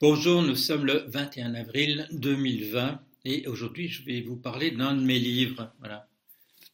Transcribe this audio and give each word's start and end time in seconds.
Bonjour, 0.00 0.42
nous 0.42 0.54
sommes 0.54 0.86
le 0.86 1.06
21 1.08 1.54
avril 1.54 2.06
2020 2.12 3.00
et 3.24 3.48
aujourd'hui 3.48 3.88
je 3.88 4.04
vais 4.04 4.20
vous 4.20 4.36
parler 4.36 4.70
d'un 4.70 4.94
de 4.94 5.02
mes 5.02 5.18
livres. 5.18 5.72
Voilà, 5.80 6.08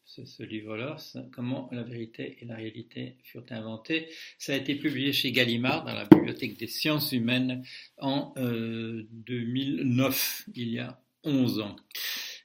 c'est 0.05 0.27
ce 0.27 0.43
livre-là, 0.43 0.99
Comment 1.33 1.71
la 1.73 1.85
vérité 1.85 2.37
et 2.43 2.45
la 2.45 2.57
réalité 2.57 3.17
furent 3.23 3.47
inventées. 3.49 4.11
Ça 4.37 4.53
a 4.53 4.57
été 4.57 4.75
publié 4.75 5.15
chez 5.15 5.33
Gallimard 5.33 5.87
dans 5.87 5.95
la 5.95 6.05
Bibliothèque 6.05 6.59
des 6.59 6.67
sciences 6.67 7.13
humaines 7.13 7.65
en 7.97 8.35
2009, 8.37 10.45
euh, 10.47 10.53
il 10.55 10.69
y 10.69 10.79
a 10.79 11.01
11 11.23 11.61
ans. 11.61 11.77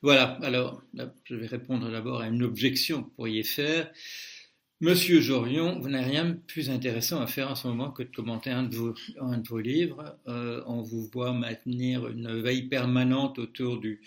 Voilà, 0.02 0.39
alors 0.43 0.82
je 1.25 1.36
vais 1.36 1.48
répondre 1.48 1.91
d'abord 1.91 2.21
à 2.21 2.27
une 2.27 2.41
objection 2.41 3.02
que 3.02 3.07
vous 3.07 3.16
pourriez 3.16 3.43
faire. 3.43 3.91
Monsieur 4.82 5.20
Jorion, 5.20 5.77
vous 5.82 5.89
n'avez 5.89 6.11
rien 6.11 6.23
de 6.23 6.38
plus 6.48 6.70
intéressant 6.70 7.20
à 7.20 7.28
faire 7.28 7.52
en 7.52 7.55
ce 7.55 7.68
moment 7.68 7.91
que 7.91 8.02
de 8.02 8.07
commenter 8.07 8.50
un 8.50 8.64
de 8.64 8.78
vos, 8.78 9.59
livres. 9.59 10.16
Euh, 10.29 10.64
on 10.68 10.82
vous 10.82 11.05
voit 11.11 11.34
maintenir 11.34 12.07
une 12.07 12.39
veille 12.39 12.61
permanente 12.61 13.39
autour 13.39 13.82
de 13.82 13.97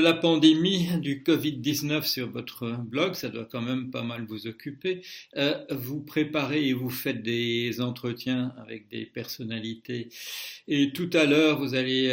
la 0.00 0.12
pandémie 0.12 0.88
du 0.98 1.22
Covid-19 1.22 2.02
sur 2.02 2.28
votre 2.28 2.66
blog. 2.82 3.14
Ça 3.14 3.28
doit 3.28 3.44
quand 3.48 3.62
même 3.62 3.92
pas 3.92 4.02
mal 4.02 4.24
vous 4.24 4.48
occuper. 4.48 5.02
Euh, 5.36 5.54
vous 5.70 6.00
préparez 6.00 6.66
et 6.66 6.72
vous 6.72 6.90
faites 6.90 7.22
des 7.22 7.80
entretiens 7.80 8.52
avec 8.58 8.88
des 8.88 9.06
personnalités. 9.06 10.08
Et 10.66 10.90
tout 10.92 11.10
à 11.12 11.26
l'heure, 11.26 11.60
vous 11.60 11.76
allez 11.76 12.10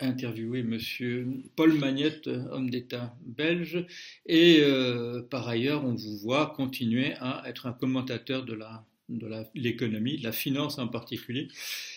interviewer 0.00 0.64
Monsieur 0.64 1.28
Paul 1.54 1.74
Magnette, 1.74 2.26
homme 2.26 2.70
d'État 2.70 3.14
belge. 3.24 3.86
Et 4.26 4.58
euh, 4.62 5.22
par 5.22 5.46
ailleurs, 5.46 5.84
on 5.84 5.94
vous 5.94 6.16
voit 6.18 6.52
continuer 6.56 7.03
à 7.12 7.42
être 7.46 7.66
un 7.66 7.72
commentateur 7.72 8.44
de 8.44 8.58
l'économie, 9.54 10.18
de 10.18 10.24
la 10.24 10.32
finance 10.32 10.78
en 10.78 10.88
particulier. 10.88 11.48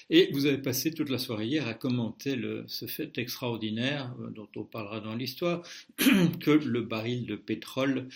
Et 0.09 0.29
vous 0.31 0.45
avez 0.45 0.57
passé 0.57 0.91
toute 0.91 1.09
la 1.09 1.17
soirée 1.17 1.47
hier 1.47 1.67
à 1.67 1.73
commenter 1.73 2.38
le, 2.38 2.63
ce 2.67 2.85
fait 2.85 3.17
extraordinaire, 3.17 4.16
euh, 4.21 4.30
dont 4.30 4.47
on 4.55 4.64
parlera 4.64 5.02
dans 5.02 5.16
l'histoire, 5.16 5.64
que 6.39 6.52
le 6.52 6.81
baril 6.81 7.25
de 7.25 7.36
pétrole 7.36 8.08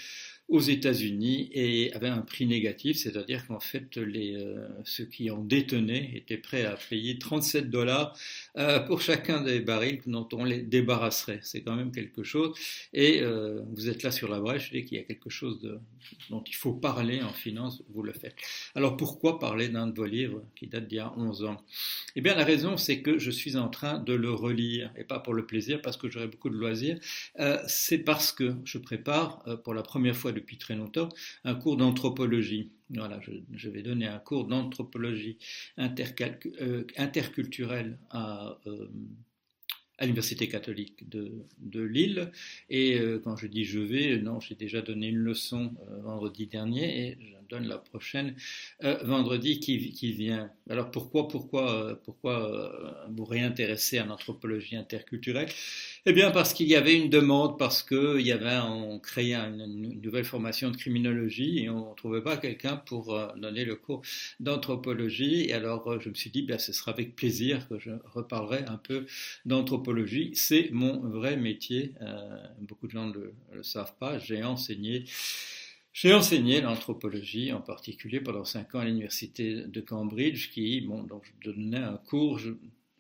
aux 0.48 0.60
États-Unis 0.60 1.50
avait 1.94 2.10
un 2.10 2.22
prix 2.22 2.46
négatif, 2.46 2.98
c'est-à-dire 2.98 3.48
qu'en 3.48 3.62
fait, 3.62 3.96
les, 3.96 4.36
euh, 4.36 4.68
ceux 4.84 5.06
qui 5.06 5.32
en 5.32 5.44
détenaient 5.44 6.12
étaient 6.14 6.38
prêts 6.38 6.66
à 6.66 6.76
payer 6.76 7.18
37 7.20 7.70
dollars 7.70 8.18
euh, 8.58 8.80
pour 8.80 9.02
chacun 9.02 9.42
des 9.42 9.62
barils 9.62 10.02
dont 10.08 10.28
on 10.34 10.44
les 10.44 10.62
débarrasserait. 10.62 11.40
C'est 11.42 11.62
quand 11.62 11.76
même 11.76 11.92
quelque 11.92 12.24
chose. 12.24 12.54
Et 12.94 13.22
vous 13.72 13.90
êtes 13.90 14.04
là 14.04 14.12
sur 14.12 14.28
la 14.30 14.40
brèche, 14.40 14.72
dès 14.72 14.84
qu'il 14.84 14.98
y 14.98 15.02
a 15.02 15.04
quelque 15.04 15.30
chose 15.30 15.62
de, 15.62 15.80
dont 16.30 16.44
il 16.46 16.56
faut 16.56 16.74
parler 16.74 17.22
en 17.22 17.32
finance, 17.32 17.84
vous 17.90 18.04
le 18.04 18.14
faites. 18.14 18.36
Alors 18.76 18.98
pourquoi 18.98 19.40
parler 19.40 19.70
d'un 19.70 19.88
de 19.88 19.96
vos 19.96 20.06
livres 20.06 20.44
qui 20.56 20.68
date 20.68 20.88
d'il 20.88 20.98
y 20.98 21.00
a 21.00 21.14
11 21.18 21.46
ans? 21.46 21.64
Eh 22.16 22.22
bien, 22.22 22.36
la 22.36 22.44
raison, 22.44 22.78
c'est 22.78 23.02
que 23.02 23.18
je 23.20 23.32
suis 23.32 23.58
en 23.58 23.70
train 23.70 24.00
de 24.00 24.14
le 24.14 24.32
relire, 24.32 24.92
et 24.98 25.04
pas 25.04 25.20
pour 25.20 25.34
le 25.34 25.46
plaisir, 25.46 25.82
parce 25.82 25.98
que 25.98 26.10
j'aurais 26.10 26.28
beaucoup 26.28 26.50
de 26.50 26.58
loisirs, 26.58 27.00
c'est 27.68 28.00
parce 28.00 28.32
que 28.32 28.56
je 28.66 28.78
prépare 28.78 29.44
pour 29.64 29.74
la 29.74 29.84
première 29.84 30.16
fois 30.16 30.32
depuis 30.32 30.58
très 30.58 30.76
longtemps, 30.76 31.10
un 31.44 31.56
cours 31.56 31.78
d'anthropologie. 31.78 32.72
Voilà, 32.94 33.20
je, 33.54 33.70
vais 33.70 33.84
donner 33.84 34.08
un 34.08 34.20
cours 34.20 34.46
d'anthropologie 34.46 35.38
euh, 35.80 36.84
interculturelle 36.98 37.98
à, 38.10 38.58
euh, 38.68 38.90
l'Université 40.02 40.48
catholique 40.50 41.08
de, 41.08 41.82
Lille. 41.82 42.32
Et 42.70 43.00
euh, 43.00 43.20
quand 43.20 43.38
je 43.38 43.48
dis 43.48 43.64
je 43.64 43.80
vais, 43.80 44.18
non, 44.18 44.40
j'ai 44.40 44.56
déjà 44.56 44.82
donné 44.82 45.08
une 45.08 45.18
leçon 45.18 45.74
vendredi 46.04 46.48
dernier 46.48 47.08
et 47.08 47.18
donne 47.52 47.68
la 47.68 47.78
prochaine 47.78 48.36
vendredi 49.04 49.60
qui, 49.60 50.12
vient. 50.14 50.50
Alors 50.70 50.90
pourquoi, 50.90 51.28
pourquoi, 51.28 52.00
pourquoi 52.04 53.08
vous 53.10 53.26
réintéresser 53.26 53.98
à 53.98 54.06
l'anthropologie 54.06 54.76
interculturelle? 54.76 55.50
Eh 56.08 56.14
bien, 56.14 56.32
parce 56.32 56.54
qu'il 56.54 56.68
y 56.68 56.76
avait 56.76 56.98
une 56.98 57.10
demande, 57.10 57.60
parce 57.60 57.84
qu'il 57.84 58.22
y 58.22 58.32
avait, 58.32 58.58
on 58.58 59.00
créait 59.00 59.36
une, 59.36 60.02
nouvelle 60.02 60.26
formation 60.26 60.72
de 60.72 60.78
criminologie 60.78 61.60
et 61.60 61.70
on 61.70 61.92
ne 61.92 61.96
trouvait 61.96 62.24
pas 62.24 62.38
quelqu'un 62.38 62.78
pour 62.78 63.14
euh, 63.14 63.28
donner 63.38 63.66
le 63.66 63.76
cours 63.76 64.02
d'anthropologie. 64.40 65.46
Et 65.50 65.54
alors, 65.54 65.88
euh, 65.88 66.00
je 66.00 66.10
me 66.10 66.16
suis 66.16 66.30
dit, 66.30 66.42
bien, 66.42 66.58
ce 66.58 66.74
sera 66.74 66.92
avec 66.92 67.16
plaisir 67.16 67.68
que 67.68 67.78
je 67.80 67.92
reparlerai 68.06 68.64
un 68.68 68.78
peu 68.78 69.06
d'anthropologie. 69.46 70.32
C'est 70.34 70.70
mon 70.72 71.00
vrai 71.00 71.38
métier. 71.38 71.94
Euh, 72.02 72.38
beaucoup 72.62 72.88
de 72.88 72.92
gens 72.92 73.08
ne 73.08 73.14
le, 73.14 73.64
savent 73.64 73.96
pas. 74.00 74.18
J'ai 74.18 74.44
enseigné. 74.44 75.06
J'ai 75.94 76.14
enseigné 76.14 76.62
l'anthropologie, 76.62 77.52
en 77.52 77.62
particulier 77.62 78.22
pendant 78.22 78.46
cinq 78.46 78.76
ans 78.76 78.80
à 78.80 78.86
l'université 78.86 79.66
de 79.66 79.82
Cambridge, 79.82 80.52
qui, 80.52 80.82
bon, 80.82 81.04
donc 81.04 81.26
je 81.26 81.52
donnais 81.52 81.78
un 81.78 81.98
cours, 81.98 82.40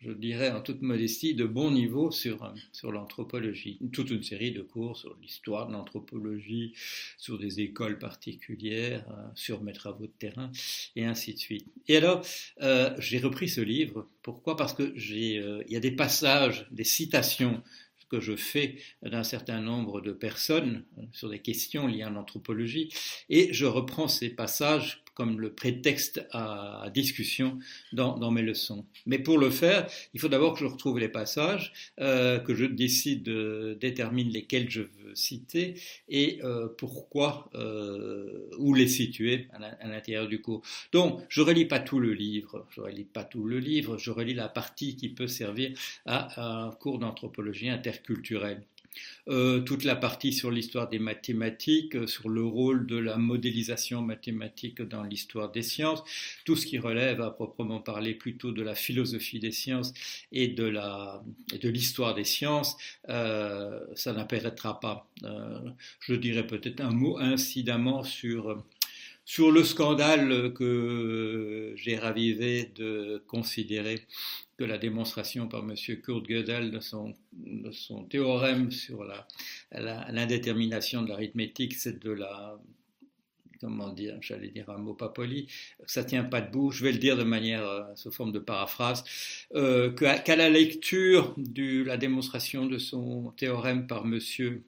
je 0.01 0.11
dirais 0.11 0.51
en 0.51 0.61
toute 0.61 0.81
modestie, 0.81 1.35
de 1.35 1.45
bon 1.45 1.71
niveau 1.71 2.11
sur, 2.11 2.53
sur 2.71 2.91
l'anthropologie. 2.91 3.79
Toute 3.93 4.09
une 4.09 4.23
série 4.23 4.51
de 4.51 4.61
cours 4.61 4.97
sur 4.97 5.15
l'histoire 5.21 5.67
de 5.67 5.73
l'anthropologie, 5.73 6.73
sur 7.17 7.37
des 7.37 7.61
écoles 7.61 7.99
particulières, 7.99 9.05
euh, 9.09 9.27
sur 9.35 9.61
mes 9.63 9.73
travaux 9.73 10.07
de 10.07 10.13
terrain, 10.17 10.51
et 10.95 11.05
ainsi 11.05 11.33
de 11.33 11.39
suite. 11.39 11.67
Et 11.87 11.97
alors, 11.97 12.25
euh, 12.61 12.93
j'ai 12.97 13.19
repris 13.19 13.47
ce 13.47 13.61
livre. 13.61 14.09
Pourquoi? 14.23 14.55
Parce 14.55 14.73
que 14.73 14.83
euh, 14.83 15.63
y 15.67 15.75
a 15.75 15.79
des 15.79 15.91
passages, 15.91 16.67
des 16.71 16.83
citations 16.83 17.61
que 18.11 18.19
je 18.19 18.35
fais 18.35 18.75
d'un 19.01 19.23
certain 19.23 19.61
nombre 19.61 20.01
de 20.01 20.11
personnes 20.11 20.83
sur 21.13 21.29
des 21.29 21.39
questions 21.39 21.87
liées 21.87 22.03
à 22.03 22.09
l'anthropologie, 22.09 22.89
et 23.29 23.53
je 23.53 23.65
reprends 23.65 24.09
ces 24.09 24.29
passages 24.29 25.03
comme 25.13 25.39
le 25.39 25.53
prétexte 25.53 26.25
à, 26.31 26.89
discussion 26.93 27.59
dans, 27.93 28.31
mes 28.31 28.41
leçons. 28.41 28.85
Mais 29.05 29.19
pour 29.19 29.37
le 29.37 29.49
faire, 29.49 29.87
il 30.13 30.19
faut 30.19 30.29
d'abord 30.29 30.53
que 30.53 30.59
je 30.59 30.65
retrouve 30.65 30.99
les 30.99 31.09
passages, 31.09 31.73
euh, 31.99 32.39
que 32.39 32.55
je 32.55 32.65
décide, 32.65 33.23
de, 33.23 33.77
détermine 33.79 34.29
lesquels 34.29 34.69
je 34.69 34.81
veux 34.81 35.15
citer 35.15 35.75
et 36.07 36.39
euh, 36.43 36.67
pourquoi, 36.77 37.49
euh, 37.55 38.49
où 38.57 38.73
les 38.73 38.87
situer 38.87 39.47
à 39.51 39.87
l'intérieur 39.87 40.27
du 40.27 40.41
cours. 40.41 40.61
Donc, 40.91 41.21
je 41.29 41.41
relis 41.41 41.65
pas 41.65 41.79
tout 41.79 41.99
le 41.99 42.13
livre, 42.13 42.65
je 42.69 42.81
relis 42.81 43.05
pas 43.05 43.23
tout 43.23 43.43
le 43.43 43.59
livre, 43.59 43.97
je 43.97 44.11
relis 44.11 44.33
la 44.33 44.49
partie 44.49 44.95
qui 44.95 45.09
peut 45.09 45.27
servir 45.27 45.77
à 46.05 46.65
un 46.67 46.71
cours 46.71 46.99
d'anthropologie 46.99 47.69
interculturelle. 47.69 48.63
Euh, 49.29 49.59
toute 49.61 49.83
la 49.83 49.95
partie 49.95 50.33
sur 50.33 50.51
l'histoire 50.51 50.89
des 50.89 50.99
mathématiques, 50.99 51.95
euh, 51.95 52.07
sur 52.07 52.27
le 52.27 52.43
rôle 52.43 52.87
de 52.87 52.97
la 52.97 53.17
modélisation 53.17 54.01
mathématique 54.01 54.81
dans 54.81 55.03
l'histoire 55.03 55.51
des 55.51 55.61
sciences, 55.61 56.03
tout 56.43 56.55
ce 56.55 56.65
qui 56.65 56.79
relève 56.79 57.21
à 57.21 57.29
proprement 57.29 57.79
parler 57.79 58.15
plutôt 58.15 58.51
de 58.51 58.63
la 58.63 58.75
philosophie 58.75 59.39
des 59.39 59.51
sciences 59.51 59.93
et 60.31 60.47
de 60.47 60.63
la 60.63 61.23
de 61.61 61.69
l'histoire 61.69 62.15
des 62.15 62.23
sciences, 62.23 62.77
euh, 63.09 63.79
ça 63.95 64.13
n'apparaîtra 64.13 64.79
pas. 64.79 65.07
je 65.99 66.13
dirais 66.15 66.47
peut-être 66.47 66.81
un 66.81 66.91
mot 66.91 67.17
incidemment 67.19 68.03
sur 68.03 68.63
sur 69.25 69.51
le 69.51 69.63
scandale 69.63 70.53
que 70.53 71.73
j'ai 71.77 71.95
ravivé 71.97 72.71
de 72.75 73.23
considérer 73.27 74.01
que 74.57 74.63
la 74.65 74.77
démonstration 74.77 75.47
par 75.47 75.61
M. 75.61 75.75
Kurt 76.03 76.27
Gödel 76.27 76.71
de 76.71 76.79
son, 76.79 77.15
son 77.71 78.03
théorème 78.03 78.71
sur 78.71 79.05
l'indétermination 79.71 81.01
de 81.01 81.09
l'arithmétique, 81.09 81.75
c'est 81.75 81.99
de 81.99 82.11
la 82.11 82.59
comment 83.61 83.89
dire, 83.89 84.17
j'allais 84.21 84.49
dire 84.49 84.69
un 84.71 84.79
mot 84.79 84.95
pas 84.95 85.09
poli, 85.09 85.47
ça 85.85 86.03
tient 86.03 86.23
pas 86.23 86.41
debout, 86.41 86.71
je 86.71 86.83
vais 86.83 86.91
le 86.91 86.97
dire 86.97 87.15
de 87.15 87.23
manière 87.23 87.63
euh, 87.63 87.83
sous 87.95 88.11
forme 88.11 88.31
de 88.31 88.39
paraphrase, 88.39 89.03
euh, 89.53 89.91
qu'à 89.91 90.35
la 90.35 90.49
lecture 90.49 91.35
de 91.37 91.83
la 91.83 91.97
démonstration 91.97 92.65
de 92.65 92.79
son 92.79 93.31
théorème 93.37 93.85
par 93.85 94.05
monsieur 94.05 94.63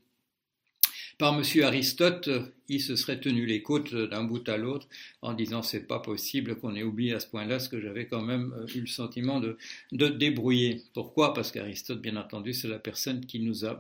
par 1.24 1.40
M. 1.40 1.64
Aristote, 1.64 2.30
il 2.68 2.82
se 2.82 2.98
serait 2.98 3.22
tenu 3.22 3.46
les 3.46 3.62
côtes 3.62 3.96
d'un 3.96 4.26
bout 4.26 4.46
à 4.50 4.58
l'autre 4.58 4.90
en 5.22 5.32
disant 5.32 5.62
c'est 5.62 5.88
pas 5.88 6.00
possible 6.00 6.58
qu'on 6.58 6.76
ait 6.76 6.84
oublié 6.84 7.14
à 7.14 7.22
ce 7.22 7.28
point-là 7.28 7.60
ce 7.60 7.70
que 7.70 7.80
j'avais 7.80 8.08
quand 8.08 8.22
même 8.22 8.54
euh, 8.58 8.68
eu 8.76 8.82
le 8.82 8.88
sentiment 8.88 9.40
de, 9.40 9.58
de 9.94 10.10
débrouiller. 10.10 10.82
Pourquoi? 10.94 11.34
Parce 11.34 11.54
qu'Aristote, 11.54 12.02
bien 12.02 12.18
entendu, 12.18 12.52
c'est 12.52 12.68
la 12.68 12.78
personne 12.78 13.26
qui 13.26 13.40
nous 13.40 13.64
a 13.64 13.80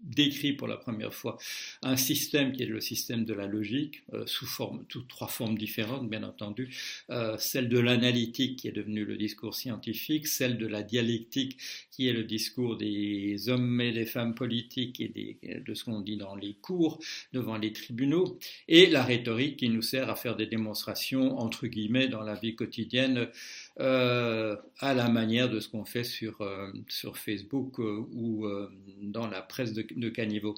décrit 0.00 0.52
pour 0.52 0.68
la 0.68 0.76
première 0.76 1.14
fois 1.14 1.38
un 1.82 1.96
système 1.96 2.52
qui 2.52 2.62
est 2.62 2.66
le 2.66 2.80
système 2.80 3.24
de 3.24 3.34
la 3.34 3.46
logique, 3.46 4.02
euh, 4.12 4.26
sous 4.26 4.46
forme, 4.46 4.84
trois 5.08 5.28
formes 5.28 5.56
différentes, 5.56 6.08
bien 6.08 6.22
entendu, 6.22 6.74
euh, 7.10 7.36
celle 7.38 7.68
de 7.68 7.78
l'analytique 7.78 8.58
qui 8.58 8.68
est 8.68 8.72
devenue 8.72 9.04
le 9.04 9.16
discours 9.16 9.54
scientifique, 9.54 10.26
celle 10.26 10.58
de 10.58 10.66
la 10.66 10.82
dialectique 10.82 11.56
qui 11.90 12.08
est 12.08 12.12
le 12.12 12.24
discours 12.24 12.76
des 12.76 13.48
hommes 13.48 13.80
et 13.80 13.92
des 13.92 14.06
femmes 14.06 14.34
politiques 14.34 15.00
et 15.00 15.62
de 15.64 15.74
ce 15.74 15.84
qu'on 15.84 16.00
dit 16.00 16.16
dans 16.16 16.34
les 16.34 16.54
cours, 16.54 16.98
devant 17.32 17.56
les 17.56 17.72
tribunaux, 17.72 18.38
et 18.68 18.86
la 18.86 19.02
rhétorique 19.02 19.58
qui 19.58 19.68
nous 19.68 19.82
sert 19.82 20.10
à 20.10 20.16
faire 20.16 20.36
des 20.36 20.46
démonstrations, 20.46 21.38
entre 21.38 21.66
guillemets, 21.66 22.08
dans 22.08 22.22
la 22.22 22.34
vie 22.34 22.54
quotidienne, 22.54 23.28
euh, 23.80 24.56
à 24.78 24.94
la 24.94 25.08
manière 25.08 25.50
de 25.50 25.58
ce 25.58 25.68
qu'on 25.68 25.84
fait 25.84 26.04
sur, 26.04 26.40
euh, 26.42 26.70
sur 26.88 27.18
Facebook 27.18 27.80
euh, 27.80 28.06
ou 28.12 28.46
dans 29.02 29.26
la 29.26 29.42
presse 29.42 29.72
de, 29.72 29.84
de 29.96 30.08
caniveau. 30.10 30.54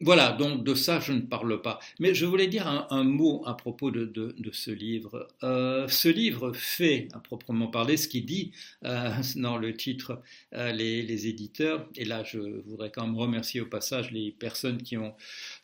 voilà, 0.00 0.32
donc 0.32 0.64
de 0.64 0.74
ça, 0.74 0.98
je 0.98 1.12
ne 1.12 1.20
parle 1.20 1.62
pas. 1.62 1.78
Mais 2.00 2.12
je 2.12 2.26
voulais 2.26 2.48
dire 2.48 2.66
un, 2.66 3.04
mot 3.04 3.44
à 3.46 3.56
propos 3.56 3.92
de, 3.92 4.34
ce 4.50 4.72
livre. 4.72 5.28
Ce 5.42 6.08
livre 6.08 6.52
fait, 6.52 7.06
à 7.12 7.20
proprement 7.20 7.68
parler, 7.68 7.96
ce 7.96 8.08
qu'il 8.08 8.26
dit 8.26 8.50
dans 8.82 9.56
le 9.58 9.74
titre 9.76 10.20
les, 10.52 11.02
les, 11.02 11.26
éditeurs. 11.28 11.88
Et 11.94 12.04
là, 12.04 12.24
je 12.24 12.40
voudrais 12.66 12.90
quand 12.90 13.06
même 13.06 13.16
remercier 13.16 13.60
au 13.60 13.66
passage 13.66 14.10
les 14.10 14.32
personnes 14.32 14.82
qui 14.82 14.96
ont 14.96 15.14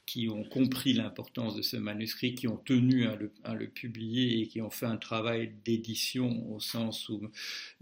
qui 0.09 0.31
ont 0.31 0.43
compris 0.43 0.95
l'importance 0.95 1.55
de 1.55 1.61
ce 1.61 1.77
manuscrit, 1.77 2.35
qui 2.35 2.49
ont 2.49 2.57
tenu 2.57 3.07
à 3.45 3.55
le, 3.55 3.69
publier 3.69 4.41
et 4.41 4.47
qui 4.47 4.63
ont 4.63 4.71
fait 4.71 4.87
un 4.87 4.97
travail 4.97 5.53
d'édition 5.67 6.51
au 6.51 6.61
sens 6.61 7.11
où 7.11 7.21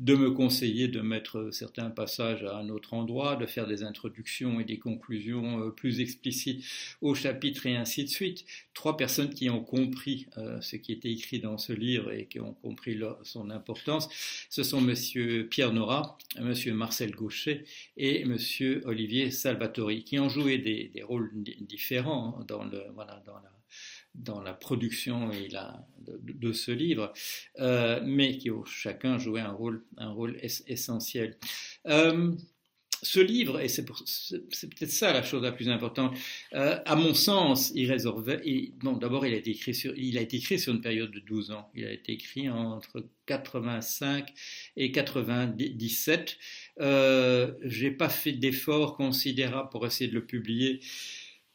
de 0.00 0.14
me 0.16 0.32
conseiller 0.32 0.88
de 0.88 1.00
mettre 1.00 1.50
certains 1.52 1.88
passages 1.88 2.42
à 2.42 2.56
un 2.56 2.68
autre 2.68 2.94
endroit, 2.94 3.36
de 3.36 3.46
faire 3.46 3.68
des 3.68 3.84
introductions 3.84 4.58
et 4.58 4.64
des 4.64 4.80
conclusions 4.80 5.60
euh, 5.60 5.70
plus 5.70 6.00
explicites 6.00 6.64
au 7.00 7.14
chapitre 7.14 7.66
et 7.66 7.76
ainsi 7.76 8.02
de 8.02 8.08
suite. 8.08 8.44
Trois 8.74 8.96
personnes 8.96 9.30
qui 9.30 9.48
ont 9.48 9.62
compris 9.62 10.26
euh, 10.36 10.60
ce 10.60 10.74
qui 10.74 10.90
était 10.90 11.12
écrit 11.12 11.38
dans 11.38 11.58
ce 11.58 11.72
livre 11.72 12.10
et 12.10 12.26
qui 12.26 12.40
ont 12.40 12.54
compris 12.54 12.98
son 13.22 13.50
importance, 13.50 14.08
ce 14.50 14.64
sont 14.64 14.80
Monsieur 14.80 15.46
Pierre 15.48 15.72
Nora, 15.72 16.18
Monsieur 16.40 16.74
Marcel 16.74 17.12
Gaucher 17.12 17.64
et 17.96 18.24
Monsieur 18.24 18.82
Olivier 18.84 19.30
Salvatori, 19.30 20.02
qui 20.02 20.18
ont 20.18 20.28
joué 20.28 20.58
des 20.58 21.02
rôles 21.04 21.30
différents 21.60 22.15
dans, 24.14 24.40
la, 24.42 24.52
production 24.54 25.30
de, 26.08 26.52
ce 26.52 26.70
livre, 26.70 27.12
euh, 27.58 28.00
mais 28.04 28.38
qui 28.38 28.50
ont 28.50 28.64
chacun 28.64 29.18
joué 29.18 29.40
un 29.40 29.52
rôle, 29.52 29.84
essentiel. 30.66 31.36
Euh, 31.86 32.32
ce 33.02 33.20
livre, 33.20 33.60
et 33.60 33.68
c'est 33.68 33.84
peut-être 33.84 34.90
ça 34.90 35.12
la 35.12 35.22
chose 35.22 35.42
la 35.42 35.52
plus 35.52 35.68
importante, 35.68 36.16
euh, 36.54 36.78
à 36.84 36.96
mon 36.96 37.14
sens, 37.14 37.72
il 37.74 37.90
réservait. 37.90 38.42
bon, 38.80 38.92
d'abord, 38.94 39.26
il 39.26 39.34
a 39.34 39.36
été 39.36 39.50
écrit 39.50 39.74
sur, 39.74 39.96
il 39.96 40.16
une 40.16 40.80
période 40.80 41.10
de 41.10 41.20
12 41.20 41.50
ans. 41.50 41.70
Il 41.74 41.84
a 41.84 41.92
été 41.92 42.12
écrit 42.12 42.48
entre 42.48 43.06
85 43.26 44.32
et 44.76 44.92
97. 44.92 46.38
Euh, 46.80 47.52
J'ai 47.62 47.90
pas 47.90 48.08
fait 48.08 48.32
d'efforts 48.32 48.96
considérables 48.96 49.68
pour 49.70 49.86
essayer 49.86 50.08
de 50.08 50.14
le 50.14 50.24
publier. 50.24 50.80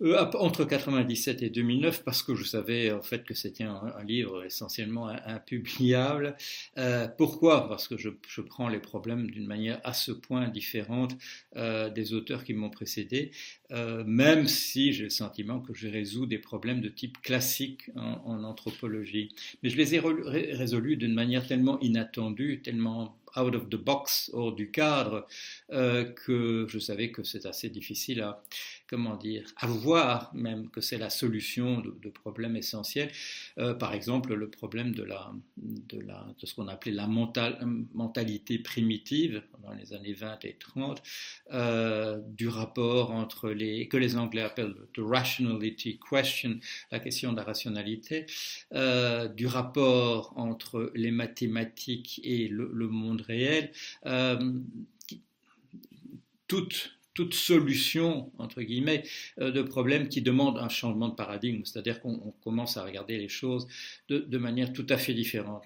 Euh, 0.02 0.26
entre 0.34 0.66
97 0.66 1.44
et 1.44 1.50
2009 1.50 2.04
parce 2.04 2.24
que 2.24 2.34
je 2.34 2.44
savais 2.44 2.92
en 2.92 3.02
fait 3.02 3.24
que 3.24 3.36
c'était 3.36 3.64
un, 3.64 3.82
livre 4.04 4.44
essentiellement 4.44 5.08
impubliable. 5.08 6.36
Euh, 6.78 7.08
pourquoi? 7.08 7.68
Parce 7.70 7.88
que 7.88 7.98
je, 7.98 8.10
prends 8.42 8.68
les 8.68 8.80
problèmes 8.80 9.30
d'une 9.30 9.46
manière 9.46 9.80
à 9.84 9.94
ce 9.94 10.12
point 10.12 10.48
différente 10.48 11.16
euh, 11.56 11.90
des 11.90 12.14
auteurs 12.14 12.44
qui 12.44 12.54
m'ont 12.54 12.72
précédé, 12.72 13.32
même 14.06 14.48
si 14.48 14.92
j'ai 14.92 15.06
le 15.06 15.10
sentiment 15.10 15.60
que 15.62 15.74
je 15.74 15.88
résous 15.88 16.26
des 16.26 16.40
problèmes 16.40 16.82
de 16.82 16.90
type 16.90 17.22
classique 17.22 17.90
en, 17.96 18.44
anthropologie. 18.44 19.30
Mais 19.62 19.70
je 19.70 19.78
les 19.78 19.96
ai 19.96 20.00
résolus 20.00 20.98
d'une 20.98 21.14
manière 21.14 21.48
tellement 21.48 21.80
inattendue, 21.80 22.62
tellement 22.62 23.18
out 23.38 23.56
of 23.56 23.70
the 23.70 23.78
box, 23.78 24.30
hors 24.34 24.54
du 24.54 24.72
cadre, 24.72 25.26
que 25.70 26.66
je 26.68 26.80
savais 26.80 27.12
que 27.12 27.24
c'est 27.24 27.46
assez 27.46 27.70
difficile 27.70 28.22
à, 28.22 28.44
comment 28.92 29.16
dire, 29.16 29.46
à 29.56 29.68
voir 29.68 30.32
même 30.36 30.70
que 30.70 30.82
c'est 30.82 30.98
la 30.98 31.10
solution 31.10 31.80
de, 31.80 32.10
problèmes 32.10 32.58
essentiels. 32.58 33.10
Euh, 33.58 33.74
par 33.74 33.94
exemple, 33.94 34.34
le 34.34 34.50
problème 34.50 34.94
de, 34.94 35.04
la, 35.04 35.32
de, 35.56 36.04
ce 36.44 36.54
qu'on 36.54 36.68
appelait 36.68 36.92
la 36.92 37.08
mentalité 37.08 38.60
primitive 38.60 39.44
dans 39.64 39.72
les 39.72 39.94
années 39.94 40.12
20 40.12 40.44
et 40.44 40.58
30, 40.60 41.02
euh, 41.54 42.20
du 42.38 42.50
rapport 42.50 43.12
entre 43.12 43.50
les, 43.50 43.88
que 43.88 43.96
les 43.96 44.18
Anglais 44.18 44.42
appellent 44.42 44.76
the 44.94 45.00
rationality 45.00 45.98
question, 45.98 46.60
la 46.92 47.00
question 47.00 47.32
de 47.32 47.38
la 47.38 47.44
rationalité, 47.44 48.26
du 48.72 49.48
rapport 49.48 50.34
entre 50.36 50.92
les 50.96 51.12
mathématiques 51.12 52.20
et 52.26 52.50
le, 52.50 52.70
le 52.74 52.90
monde 52.90 53.22
réel, 53.22 53.72
euh, 54.06 54.60
toute, 57.14 57.34
solution, 57.34 58.32
entre 58.38 58.62
guillemets, 58.62 59.04
euh, 59.40 59.52
de 59.52 59.62
problèmes 59.62 60.08
qui 60.08 60.22
demandent 60.22 60.58
un 60.58 60.70
changement 60.70 61.10
de 61.10 61.16
paradigme, 61.16 61.64
c'est-à-dire 61.66 62.02
qu'on 62.02 62.34
commence 62.42 62.78
à 62.78 62.84
regarder 62.84 63.18
les 63.18 63.30
choses 63.30 63.68
de, 64.10 64.38
manière 64.38 64.74
tout 64.74 64.86
à 64.90 64.98
fait 64.98 65.14
différente. 65.14 65.66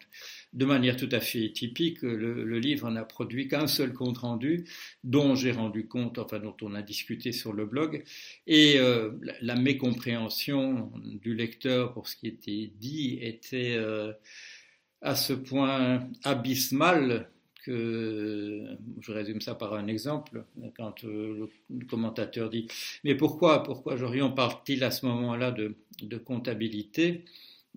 De 0.54 0.66
manière 0.66 0.98
tout 0.98 1.10
à 1.12 1.20
fait 1.20 1.52
typique, 1.52 2.02
le, 2.02 2.60
livre 2.60 2.90
n'a 2.90 3.04
produit 3.04 3.48
qu'un 3.48 3.68
seul 3.68 3.94
compte-rendu, 3.94 4.66
dont 5.04 5.36
j'ai 5.36 5.52
rendu 5.52 5.88
compte, 5.88 6.18
enfin 6.18 6.40
dont 6.40 6.56
on 6.62 6.74
a 6.74 6.82
discuté 6.82 7.32
sur 7.32 7.54
le 7.54 7.66
blog, 7.66 8.04
et 8.48 8.76
euh, 8.78 9.12
la, 9.42 9.56
mécompréhension 9.56 10.92
du 11.04 11.34
lecteur 11.34 11.94
pour 11.94 12.08
ce 12.08 12.16
qui 12.16 12.28
était 12.28 12.72
dit 12.80 13.18
était 13.22 13.78
à 15.02 15.16
ce 15.16 15.34
point 15.34 16.10
abysmal 17.68 18.78
je 19.02 19.12
résume 19.12 19.42
ça 19.42 19.56
par 19.56 19.74
un 19.74 19.88
exemple, 19.88 20.44
quand 20.78 21.04
euh, 21.04 21.50
le 21.70 21.86
commentateur 21.86 22.50
dit 22.50 22.68
Mais 23.04 23.16
pourquoi, 23.16 23.64
pourquoi 23.64 23.98
Jorion 23.98 24.32
parle-t-il 24.32 24.84
à 24.84 24.92
ce 24.92 25.06
moment-là 25.06 25.52
de, 25.52 25.76
comptabilité 26.18 27.26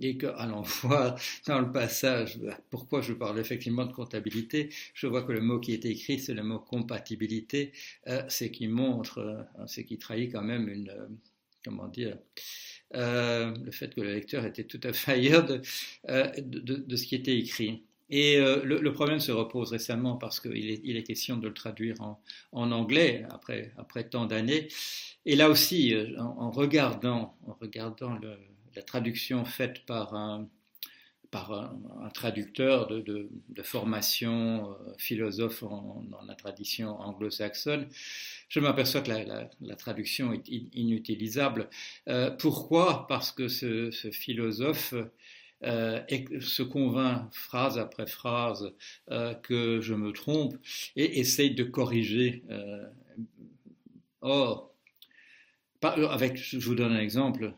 et 0.00 0.16
qu'allant 0.16 0.62
voir 0.62 1.18
dans 1.46 1.60
le 1.60 1.72
passage 1.72 2.38
pourquoi 2.70 3.00
je 3.00 3.12
parle 3.12 3.38
effectivement 3.40 3.84
de 3.84 3.92
comptabilité, 3.92 4.70
je 4.94 5.06
vois 5.06 5.22
que 5.22 5.32
le 5.32 5.40
mot 5.40 5.58
qui 5.58 5.72
est 5.72 5.84
écrit, 5.84 6.18
c'est 6.20 6.34
le 6.34 6.44
mot 6.44 6.60
compatibilité, 6.60 7.72
euh, 8.06 8.22
c'est 8.28 8.50
qui 8.50 8.68
montre, 8.68 9.18
euh, 9.18 9.42
c'est 9.66 9.84
qui 9.84 9.98
trahit 9.98 10.30
quand 10.32 10.42
même 10.42 10.68
une, 10.68 10.92
comment 11.64 11.88
dire, 11.88 12.16
le 12.92 13.70
fait 13.70 13.94
que 13.94 14.00
le 14.00 14.14
lecteur 14.14 14.44
était 14.46 14.64
tout 14.64 14.80
à 14.82 14.92
fait 14.92 15.12
ailleurs 15.18 15.46
de 15.46 16.96
ce 16.96 17.04
qui 17.04 17.14
était 17.16 17.36
écrit. 17.36 17.82
Et 18.10 18.38
euh, 18.38 18.64
le, 18.64 18.92
problème 18.92 19.20
se 19.20 19.32
repose 19.32 19.70
récemment 19.70 20.16
parce 20.16 20.40
qu'il 20.40 20.96
est, 20.96 21.02
question 21.02 21.36
de 21.36 21.48
le 21.48 21.54
traduire 21.54 21.96
en, 22.00 22.20
anglais 22.72 23.26
après, 23.30 23.72
après 23.76 24.04
tant 24.08 24.26
d'années. 24.26 24.68
Et 25.26 25.36
là 25.36 25.50
aussi, 25.50 25.94
euh, 25.94 26.18
en, 26.18 26.50
regardant, 26.50 27.36
en 27.46 27.56
regardant 27.60 28.18
la 28.74 28.82
traduction 28.82 29.44
faite 29.44 29.84
par 29.84 30.14
un, 30.14 30.48
par 31.30 31.52
un, 31.52 32.08
traducteur 32.14 32.86
de, 32.86 33.28
formation 33.62 34.70
euh, 34.70 34.94
philosophe 34.96 35.62
dans 35.62 36.22
la 36.26 36.34
tradition 36.34 36.98
anglo-saxonne, 37.00 37.88
je 38.48 38.60
m'aperçois 38.60 39.02
que 39.02 39.10
la, 39.10 39.76
traduction 39.76 40.32
est 40.32 40.48
inutilisable. 40.48 41.68
Pourquoi? 42.38 43.06
Parce 43.06 43.32
que 43.32 43.48
ce 43.48 43.90
philosophe 44.12 44.94
euh, 45.64 46.00
se 46.40 46.62
convainc 46.62 47.34
phrase 47.34 47.78
après 47.78 48.06
phrase 48.06 48.72
euh, 49.10 49.34
que 49.34 49.80
je 49.80 49.94
me 49.94 50.12
trompe 50.12 50.56
et 50.94 51.18
essaye 51.18 51.54
de 51.54 51.64
corriger. 51.64 52.44
Euh, 52.50 52.86
or, 54.20 54.72
avec, 55.82 56.36
je 56.36 56.58
vous 56.58 56.74
donne 56.74 56.92
un 56.92 57.00
exemple, 57.00 57.54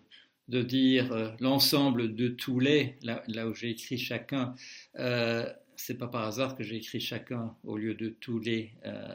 de 0.49 0.63
dire 0.63 1.37
l'ensemble 1.41 2.15
de 2.15 2.29
tous 2.29 2.59
les, 2.59 2.97
là, 3.03 3.49
où 3.49 3.55
j'ai 3.55 3.71
écrit 3.71 3.97
chacun, 3.99 4.55
c'est 5.77 5.97
pas 5.97 6.09
par 6.09 6.27
hasard 6.27 6.55
que 6.55 6.63
j'ai 6.63 6.77
écrit 6.77 7.01
chacun 7.01 7.55
au 7.65 7.79
lieu 7.79 7.95
de 7.95 8.11
tous 8.11 8.39
les, 8.41 8.75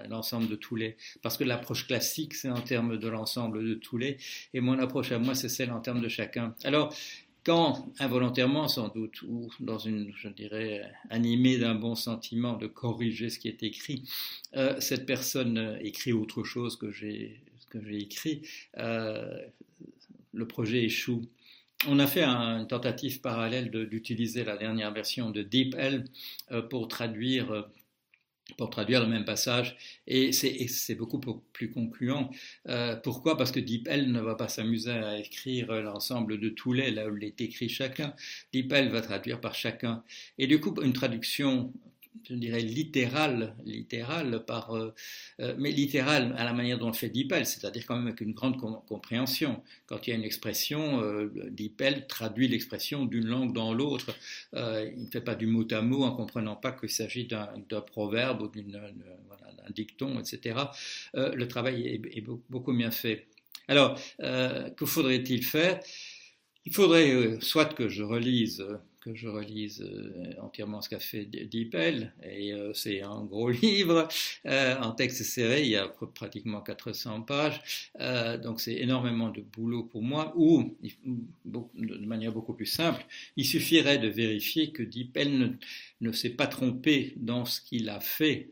l'ensemble 0.09 0.47
de 0.47 0.55
tous 0.55 0.75
les, 0.75 0.97
parce 1.21 1.37
que 1.37 1.43
l'approche 1.43 1.85
classique 1.85 2.33
c'est 2.33 2.49
en 2.49 2.61
termes 2.61 2.97
de 2.97 3.07
l'ensemble 3.07 3.63
de 3.63 3.75
tous 3.75 3.97
les, 3.97 4.17
et 4.55 4.61
mon 4.61 4.79
approche 4.79 5.11
à 5.11 5.19
moi 5.19 5.35
c'est 5.35 5.49
celle 5.49 5.71
en 5.71 5.81
termes 5.81 6.01
de 6.01 6.07
chacun. 6.07 6.55
Alors 6.63 6.91
quand, 7.45 7.93
involontairement 7.99 8.67
sans 8.67 8.89
doute, 8.89 9.21
ou 9.21 9.49
dans 9.59 9.77
une, 9.77 10.11
je 10.17 10.29
dirais, 10.29 10.91
animée 11.09 11.57
d'un 11.57 11.75
bon 11.75 11.95
sentiment 11.95 12.57
de 12.57 12.65
corriger 12.65 13.29
ce 13.29 13.37
qui 13.37 13.47
est 13.47 13.61
écrit, 13.61 14.03
euh, 14.55 14.79
cette 14.79 15.05
personne 15.05 15.57
euh, 15.57 15.77
écrit 15.81 16.11
autre 16.11 16.43
chose 16.43 16.75
que 16.75 16.91
j'ai 16.91 17.41
que 17.69 17.83
j'ai 17.85 17.97
écrit, 17.97 18.41
euh, 18.77 19.37
le 20.33 20.47
projet 20.47 20.83
échoue. 20.83 21.23
On 21.87 21.99
a 21.99 22.07
fait 22.07 22.23
une 22.23 22.67
tentative 22.67 23.21
parallèle 23.21 23.69
d'utiliser 23.69 24.43
la 24.43 24.55
dernière 24.55 24.93
version 24.93 25.29
de 25.29 25.41
DeepL 25.41 26.05
pour 26.69 26.87
traduire 26.87 27.67
pour 28.57 28.69
traduire 28.69 29.01
le 29.01 29.07
même 29.07 29.25
passage, 29.25 29.77
et 30.07 30.31
c'est 30.31 30.95
beaucoup 30.95 31.19
plus 31.19 31.69
concluant. 31.71 32.31
Euh, 32.67 32.95
pourquoi? 32.95 33.37
Parce 33.37 33.51
que 33.51 33.59
DeepL 33.59 34.11
ne 34.11 34.21
va 34.21 34.35
pas 34.35 34.47
s'amuser 34.47 34.91
à 34.91 35.17
écrire 35.17 35.71
l'ensemble 35.81 36.39
de 36.39 36.49
tous 36.49 36.73
les, 36.73 36.91
là 36.91 37.07
où 37.09 37.17
il 37.17 37.23
est 37.23 37.41
écrit 37.41 37.69
chacun. 37.69 38.13
DeepL 38.53 38.89
va 38.89 39.01
traduire 39.01 39.41
par 39.41 39.55
chacun. 39.55 40.03
Et 40.37 40.47
du 40.47 40.59
coup, 40.59 40.73
une 40.81 40.93
traduction 40.93 41.73
je 42.23 42.33
dirais, 42.35 42.59
littéral, 42.59 43.55
littéral 43.65 44.43
euh, 44.49 44.91
euh, 45.39 45.55
mais 45.57 45.71
littéral 45.71 46.33
à 46.37 46.43
la 46.43 46.53
manière 46.53 46.77
dont 46.77 46.87
le 46.87 46.93
fait 46.93 47.09
DeepL, 47.09 47.45
c'est-à-dire 47.45 47.85
quand 47.85 47.95
même 47.95 48.07
avec 48.07 48.21
une 48.21 48.33
grande 48.33 48.57
compréhension. 48.57 49.61
Quand 49.85 50.05
il 50.05 50.09
y 50.11 50.13
a 50.13 50.15
une 50.15 50.23
expression, 50.23 51.01
euh, 51.01 51.31
DeepL 51.51 52.07
traduit 52.07 52.47
l'expression 52.47 53.05
d'une 53.05 53.25
langue 53.27 53.53
dans 53.53 53.73
l'autre. 53.73 54.15
Euh, 54.53 54.89
il 54.95 55.03
ne 55.03 55.09
fait 55.09 55.21
pas 55.21 55.35
du 55.35 55.47
mot 55.47 55.65
à 55.71 55.81
mot 55.81 56.03
en 56.03 56.15
comprenant 56.15 56.55
pas 56.55 56.71
qu'il 56.71 56.89
s'agit 56.89 57.25
d'un 57.27 57.81
proverbe 57.81 58.41
ou 58.43 58.47
d'un 58.47 58.81
dicton, 59.73 60.19
etc. 60.19 60.59
le 61.13 61.45
travail 61.47 61.87
est, 61.87 62.21
beaucoup 62.49 62.71
mieux 62.71 62.91
fait. 62.91 63.27
Alors, 63.67 63.99
que 64.19 64.85
faudrait-il 64.85 65.43
faire? 65.43 65.79
Il 66.65 66.73
faudrait 66.73 67.39
soit 67.41 67.73
que 67.73 67.89
je 67.89 68.03
relise 68.03 68.63
que 69.05 69.13
je 69.13 69.27
relise 69.27 69.81
euh, 69.81 70.33
entièrement 70.41 70.81
ce 70.81 70.89
qu'a 70.89 70.99
fait 70.99 71.25
Diepel, 71.25 72.11
et 72.23 72.53
euh, 72.53 72.73
c'est 72.73 73.03
un 73.03 73.23
gros 73.23 73.49
livre, 73.63 74.07
euh, 74.47 74.75
en 74.81 74.93
texte 74.93 75.21
serré, 75.23 75.61
il 75.61 75.69
y 75.69 75.75
a 75.75 75.87
pratiquement 75.87 76.61
400 76.61 77.21
pages, 77.21 77.91
donc 78.41 78.59
c'est 78.59 78.75
énormément 78.75 79.29
de 79.29 79.41
boulot 79.41 79.83
pour 79.83 80.01
moi, 80.01 80.33
ou 80.35 80.75
de 81.53 82.05
manière 82.05 82.31
beaucoup 82.31 82.53
plus 82.53 82.65
simple, 82.65 83.05
il 83.37 83.45
suffirait 83.45 83.99
de 83.99 84.07
vérifier 84.07 84.71
que 84.71 84.81
Diepel 84.81 85.37
ne, 85.37 85.47
ne 86.01 86.11
s'est 86.11 86.31
pas 86.31 86.47
trompé 86.47 87.13
dans 87.17 87.45
ce 87.45 87.61
qu'il 87.61 87.89
a 87.89 87.99
fait, 87.99 88.49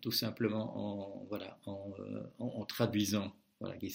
tout 0.00 0.12
simplement 0.12 0.78
en, 0.78 1.26
voilà, 1.28 1.58
en 1.66 2.64
traduisant 2.64 3.32
voilà, 3.60 3.76
qu'il 3.76 3.90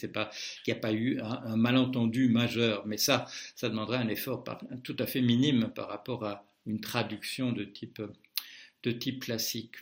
n'y 0.67 0.73
a 0.73 0.75
pas 0.75 0.93
eu 0.93 1.19
un, 1.21 1.55
malentendu 1.55 2.29
majeur. 2.29 2.85
Mais 2.85 2.97
ça, 2.97 3.25
ça 3.55 3.69
demanderait 3.69 3.97
un 3.97 4.07
effort 4.07 4.43
tout 4.83 4.95
à 4.99 5.05
fait 5.05 5.21
minime 5.21 5.71
par 5.73 5.87
rapport 5.87 6.25
à 6.25 6.45
une 6.65 6.81
traduction 6.81 7.51
de 7.51 7.63
type, 7.63 8.01
de 8.83 8.91
type 8.91 9.23
classique. 9.23 9.75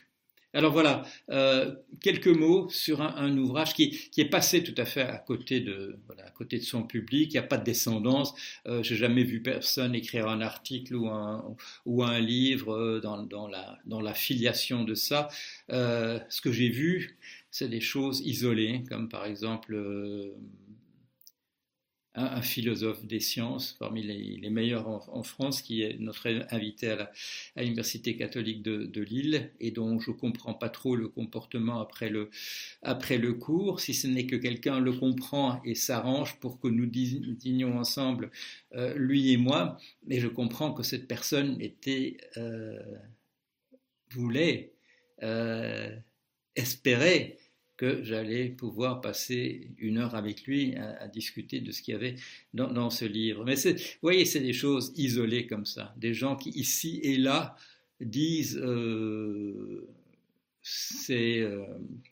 Alors 0.53 0.73
voilà, 0.73 1.03
euh, 1.29 1.75
quelques 2.01 2.27
mots 2.27 2.69
sur 2.69 3.01
un, 3.01 3.37
ouvrage 3.37 3.75
qui, 3.75 3.91
qui, 4.09 4.21
est 4.21 4.29
passé 4.29 4.63
tout 4.63 4.73
à 4.77 4.85
fait 4.85 5.03
à 5.03 5.17
côté 5.17 5.59
de, 5.59 5.99
voilà, 6.07 6.25
à 6.25 6.31
côté 6.31 6.57
de 6.57 6.63
son 6.63 6.83
public. 6.83 7.29
Il 7.31 7.33
n'y 7.33 7.39
a 7.39 7.43
pas 7.43 7.59
de 7.59 7.63
descendance. 7.63 8.33
Euh, 8.65 8.81
J'ai 8.81 8.95
jamais 8.95 9.23
vu 9.23 9.43
personne 9.43 9.93
écrire 9.93 10.27
un 10.27 10.41
article 10.41 10.95
ou 10.95 11.07
un, 11.07 11.55
ou 11.85 12.03
un 12.03 12.19
livre 12.19 12.99
dans, 12.99 13.21
dans, 13.23 13.47
la, 13.47 13.77
dans 13.85 14.01
la 14.01 14.15
filiation 14.15 14.83
de 14.83 14.95
ça. 14.95 15.29
Euh, 15.71 16.19
ce 16.29 16.41
que 16.41 16.51
j'ai 16.51 16.69
vu, 16.69 17.19
c'est 17.51 17.69
des 17.69 17.81
choses 17.81 18.21
isolées, 18.21 18.83
comme 18.89 19.07
par 19.07 19.25
exemple 19.25 19.75
euh, 22.19 22.37
un, 22.37 22.41
philosophe 22.41 23.05
des 23.05 23.19
sciences, 23.19 23.75
parmi 23.79 24.03
les, 24.03 24.49
meilleurs 24.49 24.87
en, 24.87 25.23
France, 25.23 25.61
qui 25.61 25.81
est 25.81 25.97
notre 25.99 26.27
invité 26.51 26.89
à 27.55 27.63
l'Université 27.63 28.15
catholique 28.15 28.61
de, 28.61 29.01
Lille, 29.01 29.51
et 29.59 29.71
dont 29.71 29.99
je 29.99 30.11
ne 30.11 30.15
comprends 30.15 30.53
pas 30.53 30.69
trop 30.69 30.95
le 30.95 31.07
comportement 31.07 31.79
après 31.79 32.09
le, 32.09 33.33
cours, 33.33 33.79
si 33.79 33.93
ce 33.93 34.07
n'est 34.07 34.25
que 34.25 34.35
quelqu'un 34.35 34.79
le 34.79 34.93
comprend 34.93 35.61
et 35.63 35.75
s'arrange 35.75 36.39
pour 36.39 36.59
que 36.59 36.67
nous 36.67 36.85
dînions 36.85 37.77
ensemble, 37.77 38.31
euh, 38.75 38.93
lui 38.95 39.31
et 39.31 39.37
moi, 39.37 39.77
mais 40.05 40.19
je 40.19 40.27
comprends 40.27 40.73
que 40.73 40.83
cette 40.83 41.07
personne 41.07 41.57
euh, 42.37 42.79
voulait, 44.11 44.73
espérer 46.55 47.37
que 47.79 48.03
j'allais 48.03 48.49
pouvoir 48.49 48.99
passer 48.99 49.69
une 49.77 49.99
heure 49.99 50.13
avec 50.13 50.43
lui 50.43 50.75
à, 50.75 51.07
discuter 51.07 51.61
de 51.61 51.71
ce 51.71 51.81
qu'il 51.81 51.93
y 51.93 51.95
avait 51.95 52.15
dans, 52.53 52.89
ce 52.89 53.05
livre. 53.05 53.45
Mais 53.45 53.55
vous 53.55 53.79
voyez, 54.01 54.25
c'est 54.25 54.41
des 54.41 54.51
choses 54.51 54.91
isolées 54.97 55.47
comme 55.47 55.65
ça, 55.65 55.95
des 55.95 56.13
gens 56.13 56.35
qui 56.35 56.49
ici 56.49 56.99
et 57.03 57.17
là 57.17 57.55
disent 58.01 58.59
euh, 58.61 59.87
c'est 60.61 61.39
euh, 61.39 61.65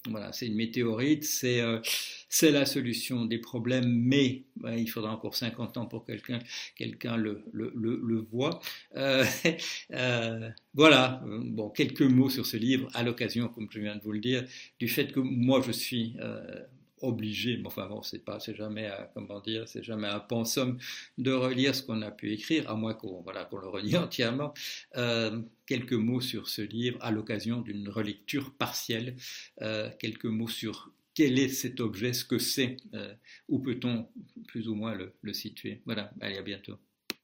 voilà, 0.09 0.31
c'est 0.31 0.47
une 0.47 0.55
météorite, 0.55 1.23
c'est 1.23 1.61
euh, 1.61 1.79
c'est 2.29 2.51
la 2.51 2.65
solution 2.65 3.25
des 3.25 3.37
problèmes, 3.37 3.89
mais 3.89 4.43
il 4.77 4.89
faudra 4.89 5.13
encore 5.13 5.35
50 5.35 5.77
ans 5.77 5.85
pour 5.85 6.05
que 6.05 6.11
quelqu'un 6.11 6.39
quelqu'un 6.75 7.17
le, 7.17 7.43
le, 7.51 7.71
le, 7.75 8.27
voit. 8.31 8.59
Euh, 8.95 9.25
voilà, 10.73 11.21
bon, 11.25 11.69
quelques 11.69 12.01
mots 12.01 12.29
sur 12.29 12.45
ce 12.45 12.57
livre 12.57 12.89
à 12.93 13.03
l'occasion, 13.03 13.47
comme 13.49 13.67
je 13.69 13.79
viens 13.79 13.95
de 13.95 14.01
vous 14.01 14.13
le 14.13 14.19
dire, 14.19 14.45
du 14.79 14.87
fait 14.87 15.11
que 15.11 15.19
moi 15.19 15.61
je 15.65 15.71
suis 15.71 16.15
obligé, 17.01 17.57
mais 17.57 17.67
enfin 17.67 17.87
bon, 17.87 18.01
c'est 18.01 18.23
pas, 18.23 18.39
c'est 18.39 18.55
jamais, 18.55 18.91
comment 19.13 19.39
dire, 19.39 19.67
c'est 19.67 19.83
jamais 19.83 20.07
un 20.07 20.19
pensum 20.19 20.77
de 21.17 21.31
relire 21.31 21.75
ce 21.75 21.83
qu'on 21.83 22.01
a 22.01 22.11
pu 22.11 22.31
écrire, 22.31 22.69
à 22.69 22.75
moins 22.75 22.93
qu'on 22.93 23.21
voilà, 23.21 23.45
qu'on 23.45 23.57
le 23.57 23.67
relie 23.67 23.97
entièrement. 23.97 24.53
Euh, 24.95 25.41
quelques 25.65 25.93
mots 25.93 26.21
sur 26.21 26.47
ce 26.47 26.61
livre 26.61 26.97
à 27.01 27.11
l'occasion 27.11 27.61
d'une 27.61 27.89
relecture 27.89 28.53
partielle, 28.53 29.15
euh, 29.61 29.89
quelques 29.99 30.25
mots 30.25 30.47
sur 30.47 30.91
quel 31.13 31.39
est 31.39 31.49
cet 31.49 31.79
objet, 31.79 32.13
ce 32.13 32.23
que 32.25 32.37
c'est, 32.37 32.77
euh, 32.93 33.13
où 33.49 33.59
peut-on 33.59 34.07
plus 34.47 34.67
ou 34.69 34.75
moins 34.75 34.93
le, 34.93 35.13
le 35.21 35.33
situer. 35.33 35.81
Voilà, 35.85 36.11
allez, 36.21 36.37
à 36.37 36.43
bientôt. 36.43 36.77